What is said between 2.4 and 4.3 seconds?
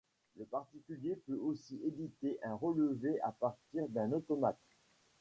un relevé à partir d'un